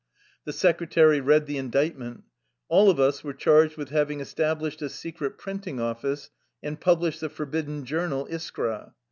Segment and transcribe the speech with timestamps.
[0.45, 2.23] The secretary read the indictment.
[2.69, 6.31] All of us were charged with having established a secret printing office
[6.63, 8.95] and published the forbidden journal Iskra.